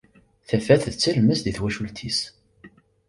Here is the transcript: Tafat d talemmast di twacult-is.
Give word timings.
Tafat 0.47 0.83
d 0.93 0.95
talemmast 1.01 1.43
di 1.47 1.51
twacult-is. 1.57 2.19